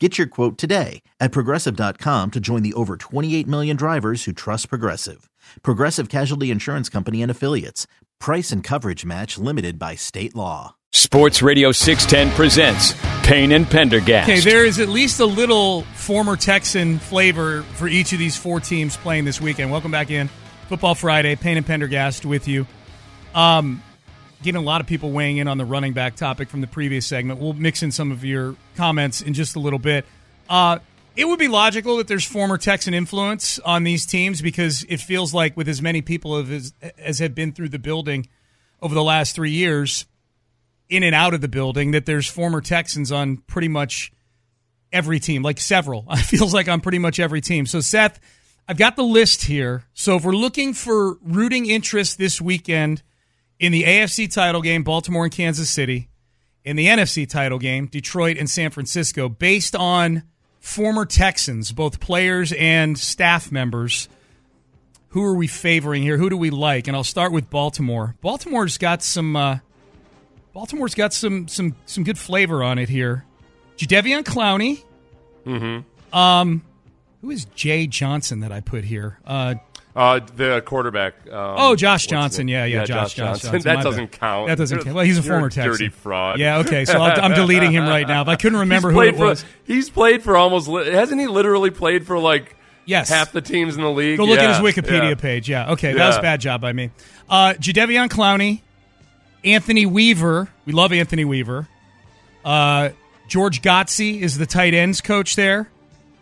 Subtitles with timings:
[0.00, 4.68] Get your quote today at progressive.com to join the over 28 million drivers who trust
[4.68, 5.30] Progressive.
[5.62, 7.86] Progressive Casualty Insurance Company and Affiliates.
[8.18, 10.74] Price and coverage match limited by state law.
[10.92, 14.28] Sports Radio 610 presents Payne and Pendergast.
[14.28, 18.58] Okay, there is at least a little former Texan flavor for each of these four
[18.58, 19.70] teams playing this weekend.
[19.70, 20.28] Welcome back in.
[20.68, 22.66] Football Friday, Payne and Pendergast with you.
[23.32, 23.80] Um,
[24.44, 27.06] getting a lot of people weighing in on the running back topic from the previous
[27.06, 27.40] segment.
[27.40, 30.04] We'll mix in some of your comments in just a little bit.
[30.48, 30.78] Uh,
[31.16, 35.32] it would be logical that there's former Texan influence on these teams because it feels
[35.32, 38.28] like with as many people as, as have been through the building
[38.82, 40.04] over the last three years,
[40.90, 44.12] in and out of the building, that there's former Texans on pretty much
[44.92, 46.04] every team, like several.
[46.10, 47.64] It feels like on pretty much every team.
[47.64, 48.20] So, Seth,
[48.68, 49.84] I've got the list here.
[49.94, 53.02] So, if we're looking for rooting interest this weekend–
[53.58, 56.08] in the AFC title game, Baltimore and Kansas City,
[56.64, 60.22] in the NFC title game, Detroit and San Francisco, based on
[60.60, 64.08] former Texans, both players and staff members.
[65.08, 66.16] Who are we favoring here?
[66.16, 66.88] Who do we like?
[66.88, 68.16] And I'll start with Baltimore.
[68.20, 69.36] Baltimore's got some.
[69.36, 69.58] Uh,
[70.52, 73.24] Baltimore's got some some some good flavor on it here.
[73.76, 74.82] Jadeveon Clowney.
[75.46, 76.16] Mm-hmm.
[76.16, 76.62] Um,
[77.20, 79.18] who is Jay Johnson that I put here?
[79.24, 79.54] Uh,
[79.96, 81.14] uh, the quarterback.
[81.26, 82.48] Um, oh, Josh Johnson.
[82.48, 83.52] Yeah, yeah, yeah, Josh, Josh Johnson.
[83.52, 83.74] Johnson.
[83.74, 84.48] That doesn't count.
[84.48, 84.96] That doesn't count.
[84.96, 85.70] Well, he's a You're former Texan.
[85.70, 86.40] Dirty fraud.
[86.40, 86.58] Yeah.
[86.58, 86.84] Okay.
[86.84, 88.22] So i am deleting him right now.
[88.22, 89.44] If I couldn't remember who it for, was.
[89.64, 90.68] He's played for almost.
[90.68, 92.56] Hasn't he literally played for like
[92.86, 93.08] yes.
[93.08, 94.18] half the teams in the league?
[94.18, 95.14] Go look yeah, at his Wikipedia yeah.
[95.14, 95.48] page.
[95.48, 95.72] Yeah.
[95.72, 95.92] Okay.
[95.92, 96.90] That was a bad job by me.
[97.28, 98.62] Uh, Jadeveon Clowney,
[99.44, 100.48] Anthony Weaver.
[100.66, 101.68] We love Anthony Weaver.
[102.44, 102.90] Uh,
[103.28, 105.68] George Godsey is the tight ends coach there.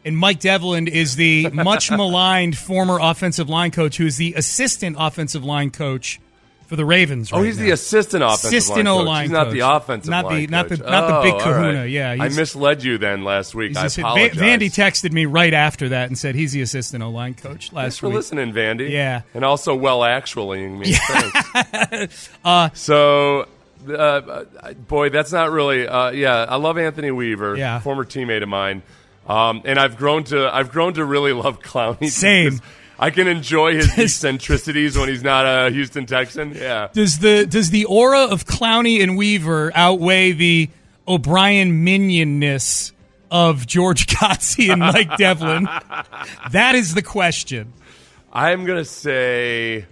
[0.05, 4.97] And Mike Devlin is the much maligned former offensive line coach who is the assistant
[4.99, 6.21] offensive line coach
[6.67, 7.31] for the Ravens.
[7.31, 7.65] Right oh, he's now.
[7.67, 9.03] the assistant offensive assistant line coach.
[9.03, 9.53] O-line He's not coach.
[9.53, 10.79] the offensive not line the not coach.
[10.79, 11.79] the not the big Oh, Kahuna.
[11.81, 11.91] right.
[11.91, 13.77] Yeah, I misled you then last week.
[13.77, 14.35] I apologize.
[14.37, 17.71] Va- Vandy texted me right after that and said he's the assistant O line coach
[17.71, 18.17] Thanks last for week.
[18.17, 18.91] listening, Vandy.
[18.91, 19.23] Yeah.
[19.35, 20.95] and also well actuallying me.
[20.95, 22.31] Thanks.
[22.75, 23.47] so.
[23.89, 24.45] Uh,
[24.87, 25.89] boy, that's not really.
[25.89, 27.81] Uh, yeah, I love Anthony Weaver, Yeah.
[27.81, 28.83] former teammate of mine,
[29.27, 32.11] um, and I've grown to I've grown to really love Clowney.
[32.11, 32.61] Same.
[32.99, 36.55] I can enjoy his eccentricities when he's not a Houston Texan.
[36.55, 40.71] Yeah, Does the does the aura of Clowney and Weaver outweigh the
[41.09, 42.93] O'Brien minionness
[43.31, 45.69] of George Godsey and Mike Devlin?
[46.53, 47.73] That is the question.
[48.33, 49.87] I'm gonna say.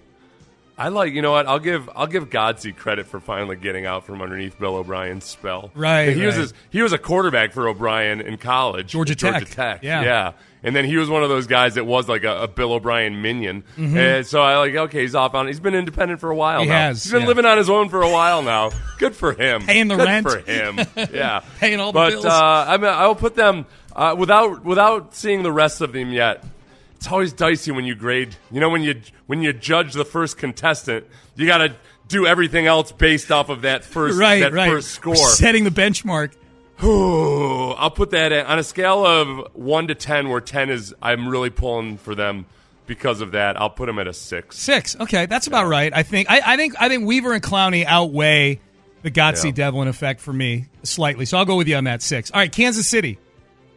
[0.81, 4.07] I like you know what I'll give I'll give Godsey credit for finally getting out
[4.07, 5.71] from underneath Bill O'Brien's spell.
[5.75, 6.41] Right, He was right.
[6.41, 8.89] his, he was a quarterback for O'Brien in college.
[8.89, 9.51] Georgia at Georgia Tech.
[9.51, 9.83] Tech.
[9.83, 10.03] Yeah.
[10.03, 10.33] yeah.
[10.63, 13.21] And then he was one of those guys that was like a, a Bill O'Brien
[13.23, 13.63] minion.
[13.77, 13.97] Mm-hmm.
[13.97, 15.47] And so I like okay, he's off on.
[15.47, 16.89] He's been independent for a while He now.
[16.89, 17.29] has, He's been yeah.
[17.29, 18.71] living on his own for a while now.
[18.99, 19.63] Good for him.
[19.63, 20.31] Paying the Good rent.
[20.31, 20.79] for him.
[21.13, 22.25] Yeah, Paying all the but, bills.
[22.25, 26.43] uh, I mean, I'll put them uh, without without seeing the rest of them yet.
[27.01, 28.37] It's always dicey when you grade.
[28.53, 31.75] You know, when you when you judge the first contestant, you got to
[32.09, 34.71] do everything else based off of that first Right, that right.
[34.71, 35.17] first score.
[35.17, 36.35] Setting the benchmark.
[36.85, 40.95] Ooh, I'll put that in, on a scale of one to ten, where ten is
[41.01, 42.45] I'm really pulling for them
[42.87, 43.59] because of that.
[43.59, 44.59] I'll put them at a six.
[44.59, 44.95] Six.
[45.01, 45.91] Okay, that's about right.
[45.95, 46.31] I think.
[46.31, 46.75] I, I think.
[46.79, 48.61] I think Weaver and Clowney outweigh
[49.01, 49.51] the Godsey Yeah.
[49.53, 51.25] Devlin effect for me slightly.
[51.25, 52.31] So I'll go with you on that six.
[52.31, 53.19] All right, Kansas City,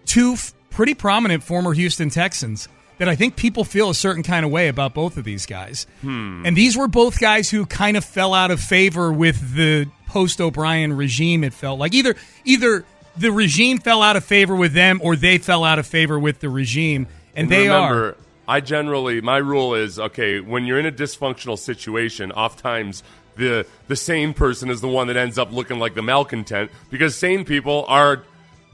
[0.04, 2.68] two f- pretty prominent former Houston Texans
[2.98, 5.88] that I think people feel a certain kind of way about both of these guys.
[6.02, 6.46] Hmm.
[6.46, 10.40] And these were both guys who kind of fell out of favor with the post
[10.40, 11.44] O'Brien regime.
[11.44, 12.86] It felt like either either
[13.18, 16.40] the regime fell out of favor with them or they fell out of favor with
[16.40, 17.08] the regime.
[17.36, 18.18] And, they remember, are.
[18.48, 22.32] I generally my rule is okay when you're in a dysfunctional situation.
[22.32, 23.04] Oftentimes
[23.36, 27.16] the the sane person is the one that ends up looking like the malcontent because
[27.16, 28.24] sane people are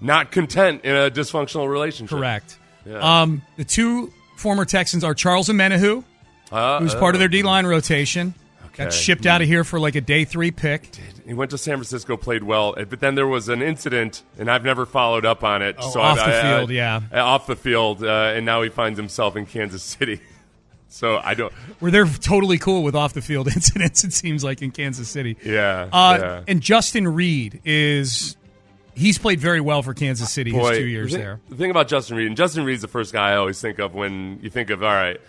[0.02, 2.18] not content in a dysfunctional relationship.
[2.18, 2.58] Correct.
[2.86, 3.22] Yeah.
[3.22, 6.04] Um, the two former Texans are Charles Omenihu,
[6.52, 8.34] Uh, who's part of their D line rotation.
[8.74, 10.90] Got shipped out of here for like a day three pick.
[11.28, 14.50] He went to San Francisco, played well, eh, but then there was an incident, and
[14.50, 15.76] I've never followed up on it.
[15.78, 17.02] Oh, so off I, the I- field, yeah.
[17.12, 20.22] I- off the field, uh, and now he finds himself in Kansas City.
[20.88, 21.52] so I don't.
[21.80, 25.36] Where they're totally cool with off the field incidents, it seems like in Kansas City.
[25.44, 26.42] Yeah, Uh, yeah.
[26.48, 28.38] And Justin Reid is.
[29.00, 31.40] He's played very well for Kansas City his two years the thing, there.
[31.48, 33.94] The thing about Justin Reid, and Justin Reid's the first guy I always think of
[33.94, 35.22] when you think of, all right,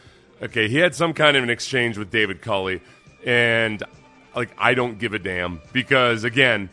[0.42, 2.80] okay, he had some kind of an exchange with David Culley,
[3.24, 3.80] and
[4.34, 6.68] like I don't give a damn because again,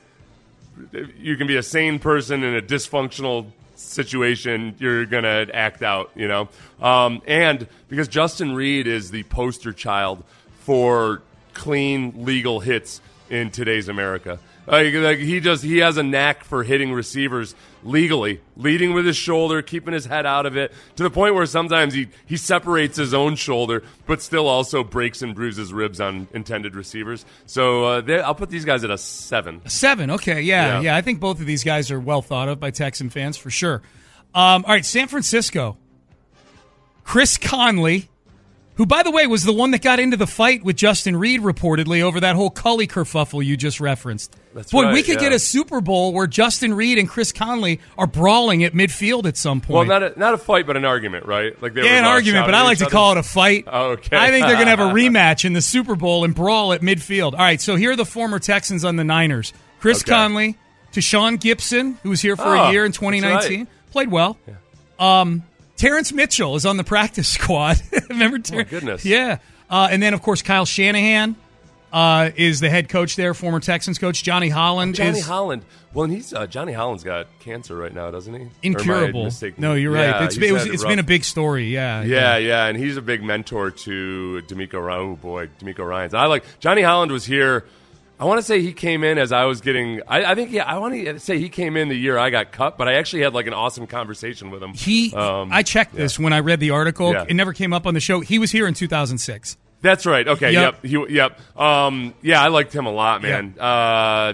[1.20, 6.28] you can be a sane person in a dysfunctional situation, you're gonna act out, you
[6.28, 6.50] know.
[6.82, 10.24] Um, and because Justin Reid is the poster child
[10.62, 11.22] for
[11.54, 14.40] clean legal hits in today's America.
[14.68, 19.16] Like, like he just he has a knack for hitting receivers legally, leading with his
[19.16, 22.98] shoulder, keeping his head out of it, to the point where sometimes he he separates
[22.98, 27.26] his own shoulder, but still also breaks and bruises ribs on intended receivers.
[27.46, 29.62] So uh, they, I'll put these guys at a seven.
[29.70, 30.12] Seven.
[30.12, 30.42] Okay.
[30.42, 30.82] Yeah, yeah.
[30.82, 30.96] Yeah.
[30.98, 33.82] I think both of these guys are well thought of by Texan fans for sure.
[34.36, 34.86] Um, all right.
[34.86, 35.78] San Francisco.
[37.06, 38.10] Chris Conley,
[38.76, 41.40] who, by the way, was the one that got into the fight with Justin Reid
[41.40, 44.36] reportedly over that whole Culley kerfuffle you just referenced.
[44.58, 45.30] That's Boy, we could yeah.
[45.30, 49.38] get a Super Bowl where Justin Reid and Chris Conley are brawling at midfield at
[49.38, 49.88] some point.
[49.88, 51.60] Well, not a, not a fight, but an argument, right?
[51.62, 53.66] Like they yeah, an argument, but I like to each call it a fight.
[53.68, 54.18] Oh, okay.
[54.18, 56.82] I think they're going to have a rematch in the Super Bowl and brawl at
[56.82, 57.34] midfield.
[57.34, 60.12] All right, so here are the former Texans on the Niners Chris Okay.
[60.12, 60.58] Conley,
[60.92, 63.68] Tashaun Gipson, who was here for Oh, a year in 2019, right.
[63.92, 64.38] played well.
[65.00, 65.44] Um,
[65.76, 67.80] Terrence Mitchell is on the practice squad.
[68.10, 69.06] Remember Ter- Oh, goodness.
[69.06, 69.38] Yeah.
[69.70, 71.36] Uh, and then, of course, Kyle Shanahan
[71.92, 74.24] uh, is the head coach there, former Texans coach.
[74.24, 75.64] Johnny Holland Johnny is Holland.
[75.94, 78.40] Well, and he's uh, Johnny Holland's got cancer right now, doesn't he?
[78.40, 79.30] Or am I incurable.
[79.58, 80.10] No, you're right.
[80.10, 80.92] Yeah, it's he's been, it was, it it's rough.
[80.92, 81.74] been a big story.
[81.74, 82.04] Yeah.
[82.04, 85.02] Yeah, yeah, and he's a big mentor to DeMeco Ryan.
[85.02, 86.14] Oh boy, DeMeco Ryans.
[86.14, 87.66] I like Johnny Holland was here.
[88.20, 90.02] I want to say he came in as I was getting.
[90.08, 90.66] I, I think yeah.
[90.66, 93.22] I want to say he came in the year I got cut, but I actually
[93.22, 94.74] had like an awesome conversation with him.
[94.74, 97.14] He, Um, I checked this when I read the article.
[97.14, 97.26] Yeah.
[97.30, 98.22] It never came up on the show.
[98.22, 99.58] He was here in 2006.
[99.88, 100.28] That's right.
[100.28, 100.52] Okay.
[100.52, 100.80] Yep.
[100.84, 101.08] Yep.
[101.10, 101.40] He, yep.
[101.60, 102.14] Um.
[102.22, 103.56] Yeah, I liked him a lot, man.
[103.60, 104.34] Uh.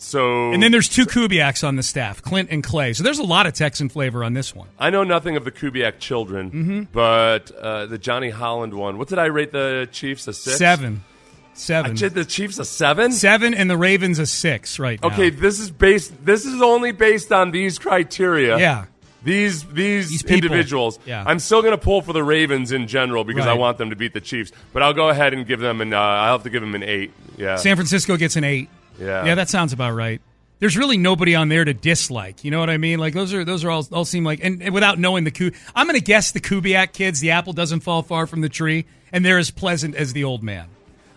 [0.00, 2.94] So And then there's two Kubiaks on the staff, Klint and Klay.
[2.94, 4.68] So there's a lot of Texan flavor on this one.
[4.78, 6.82] I know nothing of the Kubiak children, Mm-hmm.
[6.92, 8.96] but uh, the Johnny Holland one.
[8.98, 10.28] What did I rate the Chiefs?
[10.28, 10.56] A six.
[10.56, 11.02] Seven.
[11.04, 11.96] I Seven.
[11.96, 13.10] did the Chiefs a seven.
[13.10, 15.08] Seven and the Ravens a six right now.
[15.08, 16.24] Okay, this is based.
[16.24, 18.56] This is only based on these criteria.
[18.58, 18.84] Yeah.
[19.22, 20.98] These these, These individuals.
[21.04, 21.24] Yeah.
[21.26, 23.96] I'm still going to pull for the Ravens in general because I want them to
[23.96, 24.52] beat the Chiefs.
[24.72, 25.92] But I'll go ahead and give them an.
[25.92, 27.12] Uh, I'll have to give them an eight.
[27.36, 27.56] Yeah.
[27.56, 28.68] San Francisco gets an eight.
[28.98, 29.24] Yeah.
[29.24, 30.20] Yeah, that sounds about right.
[30.60, 32.44] There's really nobody on there to dislike.
[32.44, 32.98] You know what I mean?
[32.98, 35.52] Like those are those are all all seem like and, and without knowing the Ku,
[35.74, 37.20] I'm going to guess the Kubiak kids.
[37.20, 40.42] The apple doesn't fall far from the tree, and they're as pleasant as the old
[40.42, 40.68] man.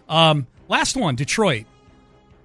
[0.07, 1.65] Um, last one, Detroit.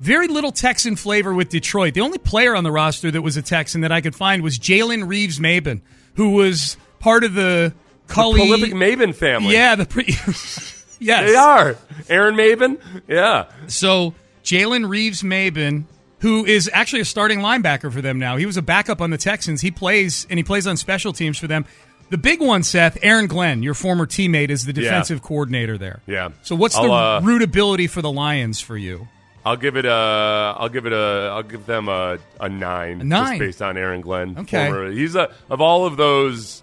[0.00, 1.94] Very little Texan flavor with Detroit.
[1.94, 4.58] The only player on the roster that was a Texan that I could find was
[4.58, 5.80] Jalen Reeves-Maybin,
[6.14, 7.72] who was part of the
[8.06, 8.40] Culley.
[8.40, 9.54] Prolific Maybin family.
[9.54, 10.04] yeah, the pre-
[11.00, 11.76] yes, They are.
[12.08, 12.78] Aaron Maybin.
[13.08, 13.46] Yeah.
[13.68, 14.14] So
[14.44, 15.84] Jalen Reeves-Maybin,
[16.20, 18.36] who is actually a starting linebacker for them now.
[18.36, 19.60] He was a backup on the Texans.
[19.62, 21.64] He plays and he plays on special teams for them.
[22.10, 24.82] The big one, Seth, Aaron Glenn, your former teammate, is the Yeah.
[24.82, 26.02] defensive coordinator there.
[26.06, 26.28] Yeah.
[26.42, 29.08] So what's I'll, the uh, rootability for the Lions for you?
[29.46, 30.54] I'll give it a.
[30.58, 31.30] I'll give it a.
[31.32, 33.00] I'll give them a, a nine.
[33.00, 33.26] A nine?
[33.26, 34.36] Just based on Aaron Glenn.
[34.38, 34.66] Okay.
[34.66, 36.62] Former- he's a of all of those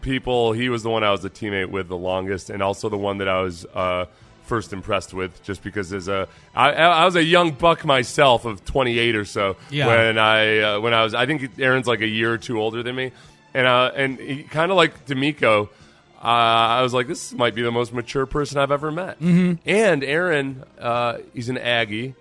[0.00, 0.52] people.
[0.52, 3.18] He was the one I was a teammate with the longest, and also the one
[3.18, 4.06] that I was uh,
[4.44, 8.64] first impressed with, just because as a I, I was a young buck myself of
[8.64, 9.86] 28 or so Yeah.
[9.86, 11.14] when I uh, when I was.
[11.14, 13.12] I think Aaron's like a year or two older than me,
[13.52, 15.68] and uh, and kind of like DeMeco.
[16.24, 19.20] Uh, I was like, this might be the most mature person I've ever met.
[19.20, 19.68] Mm-hmm.
[19.68, 22.14] And Aaron, uh, he's an Aggie,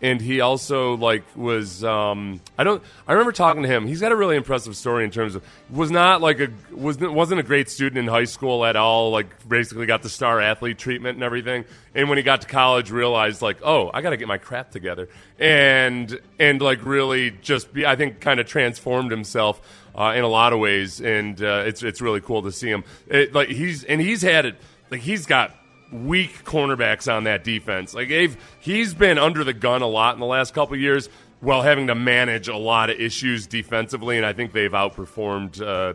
[0.00, 1.84] and he also like was.
[1.84, 2.82] Um, I don't.
[3.06, 3.86] I remember talking to him.
[3.86, 7.40] He's got a really impressive story in terms of was not like a was wasn't
[7.40, 9.10] a great student in high school at all.
[9.10, 11.66] Like basically got the star athlete treatment and everything.
[11.94, 14.70] And when he got to college, realized like, oh, I got to get my crap
[14.70, 17.84] together, and and like really just be.
[17.84, 19.60] I think kind of transformed himself
[19.96, 22.84] uh, in a lot of ways, and uh, it's it's really cool to see him.
[23.08, 24.56] It, like he's and he's had it.
[24.90, 25.54] Like he's got
[25.92, 27.94] weak cornerbacks on that defense.
[27.94, 31.08] Like they've he's been under the gun a lot in the last couple of years,
[31.40, 35.94] while having to manage a lot of issues defensively, and I think they've outperformed uh,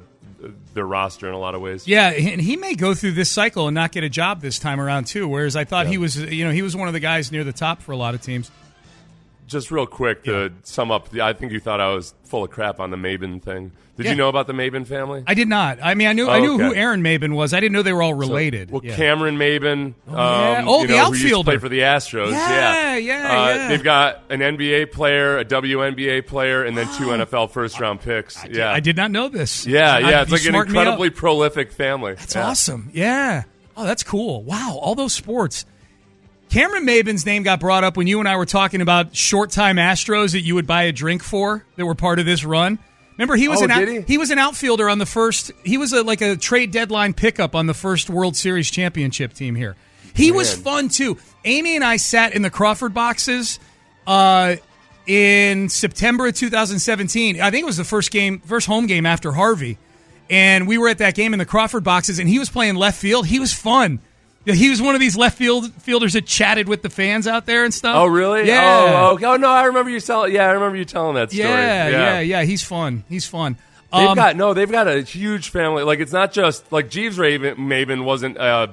[0.74, 1.88] their roster in a lot of ways.
[1.88, 4.80] Yeah, and he may go through this cycle and not get a job this time
[4.80, 5.28] around too.
[5.28, 7.54] Whereas I thought he was, you know, he was one of the guys near the
[7.54, 8.50] top for a lot of teams.
[9.52, 12.52] Just real quick to sum up, the, I think you thought I was full of
[12.52, 13.72] crap on the Maybin thing.
[13.98, 14.12] Did Yeah.
[14.14, 15.24] you know about the Maybin family?
[15.28, 15.78] I did not.
[15.84, 16.74] I mean, I knew I Oh, knew who.
[16.74, 17.54] Aaron Maybin was.
[17.54, 18.72] I didn't know they were all So- related.
[18.72, 18.96] well, Yeah.
[18.96, 20.64] Cameron Maybin, um, yeah.
[20.66, 21.60] Oh, the know, who used to outfielder.
[21.60, 22.32] for the Astros.
[22.32, 23.68] Yeah, Yeah, yeah, Uh, yeah.
[23.68, 28.38] They've got an NBA player, a WNBA player, and then two NFL first round picks.
[28.50, 29.68] yeah, I did not know this.
[29.68, 30.84] Yeah, I- yeah, it's like an smartened me up.
[30.88, 32.14] incredibly prolific family.
[32.14, 32.48] That's Yeah.
[32.48, 32.90] awesome.
[32.94, 33.44] Yeah.
[33.76, 34.44] Oh, that's cool.
[34.44, 34.80] Wow.
[34.82, 35.66] All those sports.
[36.52, 39.78] Cameron Maybin's name got brought up when you and I were talking about short time
[39.78, 42.78] Astros that you would buy a drink for that were part of this run.
[43.18, 44.18] Remember, he was Oh, an out- did he?
[44.18, 45.52] was an outfielder on the first.
[45.64, 49.56] He was a, like a trade deadline pickup on the first World Series championship team
[49.56, 49.76] here.
[50.14, 51.18] He was fun too.
[51.46, 53.58] Amy and I sat in the Crawford boxes
[54.06, 54.58] uh,
[55.08, 57.40] in September of 2017.
[57.40, 59.78] I think it was the first game, first home game after Harvey,
[60.30, 63.00] and we were at that game in the Crawford boxes, and he was playing left
[63.00, 63.28] field.
[63.28, 64.00] He was fun.
[64.46, 67.64] He was one of these left field fielders that chatted with the fans out there
[67.64, 67.96] and stuff.
[67.96, 68.48] Oh, really?
[68.48, 69.08] Yeah.
[69.10, 69.26] Oh, okay.
[69.26, 70.34] oh, no, I remember you telling.
[70.34, 71.48] Yeah, I remember you telling that story.
[71.48, 73.04] yeah, yeah, yeah, He's fun.
[73.08, 73.58] He's fun.
[73.94, 74.54] They've Um, got no.
[74.54, 75.84] They've got a huge family.
[75.84, 78.68] Like it's not just like Jeeves Raven Maybin wasn't uh,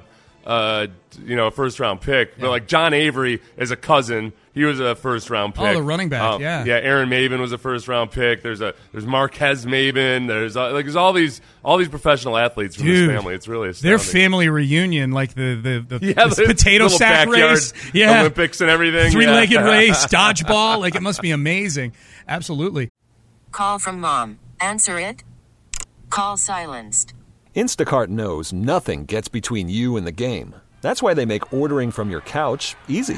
[0.45, 0.87] uh,
[1.23, 4.31] you know a first round pick, but like John Avery is a cousin.
[4.59, 5.63] He was a first round pick.
[5.63, 6.65] Oh, the running back, Um, yeah.
[6.65, 6.73] yeah.
[6.75, 8.43] Aaron Maybin was a first round pick.
[8.43, 10.27] There's a there's Marquez Maybin.
[10.27, 13.35] There's uh, like there's all these all these professional athletes from Dude, this family.
[13.35, 18.19] It's really their family reunion, like the the, the, Yeah, the potato sack race, yeah,
[18.19, 19.11] Olympics and everything.
[19.13, 19.63] three legged yeah.
[19.63, 20.79] race, dodgeball.
[20.79, 21.93] Like it must be amazing.
[22.27, 22.89] Absolutely.
[23.53, 24.39] Call from mom.
[24.59, 25.23] Answer it.
[26.09, 27.13] Call silenced.
[27.55, 30.53] Instacart knows nothing gets between you and the game.
[30.81, 33.17] That's why they make ordering from your couch easy.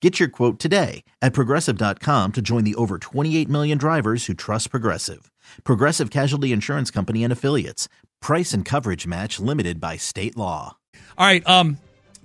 [0.00, 4.70] Get your quote today at progressive.com to join the over 28 million drivers who trust
[4.70, 5.30] Progressive.
[5.62, 7.86] Progressive Casualty Insurance Company and Affiliates.
[8.22, 10.78] Price and coverage match limited by state law.
[11.18, 11.76] All right, um,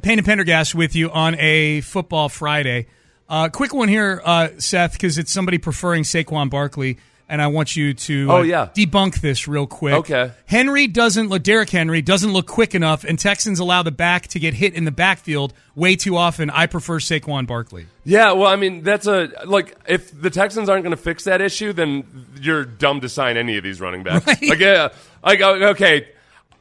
[0.01, 2.87] Payne and Pendergast with you on a football Friday.
[3.27, 7.75] Uh, quick one here, uh, Seth, because it's somebody preferring Saquon Barkley, and I want
[7.75, 8.69] you to Oh, uh, yeah.
[8.75, 9.93] debunk this real quick.
[9.95, 10.31] Okay.
[10.45, 11.43] Henry doesn't look.
[11.43, 14.85] Derrick Henry doesn't look quick enough, and Texans allow the back to get hit in
[14.85, 16.49] the backfield way too often.
[16.49, 17.87] I prefer Saquon Barkley.
[18.03, 21.41] Yeah, well, I mean, that's a like if the Texans aren't going to fix that
[21.41, 22.03] issue, then
[22.39, 24.25] you're dumb to sign any of these running backs.
[24.27, 24.41] Right.
[24.49, 24.89] Like, yeah,
[25.23, 26.07] like uh, okay,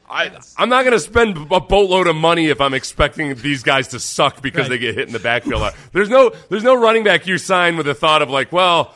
[0.09, 3.88] I I'm not going to spend a boatload of money if I'm expecting these guys
[3.88, 4.71] to suck because Right.
[4.71, 5.73] they get hit in the backfield.
[5.92, 8.94] there's no there's no running back you sign with the thought of like, well.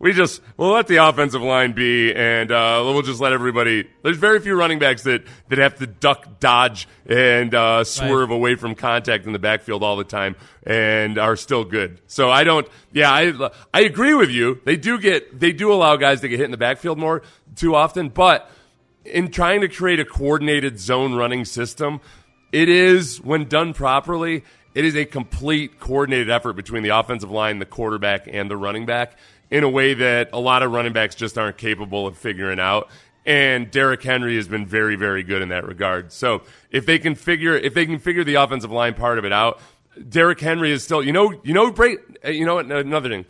[0.00, 3.86] We just we'll let the offensive line be, and uh, we'll just let everybody.
[4.02, 8.54] There's very few running backs that, that have to duck, dodge, and uh, swerve away
[8.54, 12.00] from contact in the backfield all the time, and are still good.
[12.06, 12.66] So I don't.
[12.92, 14.62] Yeah, I I agree with you.
[14.64, 17.20] They do get they do allow guys to get hit in the backfield more
[17.54, 18.50] too often, but
[19.04, 22.00] in trying to create a coordinated zone running system,
[22.52, 24.44] it is when done properly.
[24.72, 28.86] It is a complete coordinated effort between the offensive line, the quarterback, and the running
[28.86, 29.18] back
[29.50, 32.88] in a way that a lot of running backs just aren't capable of figuring out.
[33.26, 36.10] And Derrick Henry has been very, very good in that regard.
[36.12, 39.32] So if they can figure if they can figure the offensive line part of it
[39.32, 39.60] out,
[40.08, 43.26] Derrick Henry is still you know you know great uh, you know what, another thing.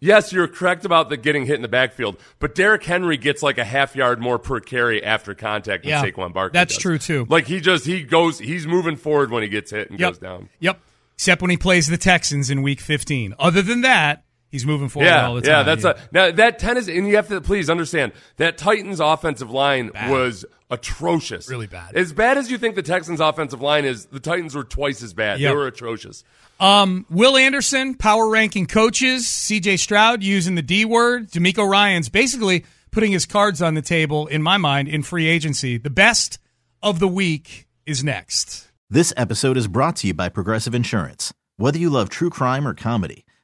[0.00, 3.56] Yes, you're correct about the getting hit in the backfield, but Derrick Henry gets like
[3.56, 6.58] a half yard more per carry after contact than Yeah, Saquon Barkley.
[6.58, 6.82] that's does.
[6.82, 7.26] true, too.
[7.30, 10.10] Like he just he goes he's moving forward when he gets hit and Yep.
[10.12, 10.48] goes down.
[10.60, 10.78] Yep.
[11.14, 13.34] Except when he plays the Texans in Week 15.
[13.38, 15.66] Other than that, he's moving forward Yeah, all the yeah, time.
[15.66, 19.88] that's a now that Tennessee, and you have to please understand that Titans' offensive line
[19.88, 20.10] Bad.
[20.12, 21.94] was atrocious, Really bad.
[21.96, 25.12] As bad as you think the Texans' offensive line is, the Titans were twice as
[25.12, 25.40] bad.
[25.40, 25.50] Yep.
[25.50, 26.24] They were atrocious.
[26.60, 32.64] Um, Will Anderson, power ranking coaches, CJ Stroud using the D word, DeMeco Ryan's basically
[32.92, 35.78] putting his cards on the table, in my mind, in free agency.
[35.78, 36.38] The best
[36.82, 38.68] of the week is next.
[38.88, 41.32] This episode is brought to you by Progressive Insurance.
[41.56, 43.24] Whether you love true crime or comedy,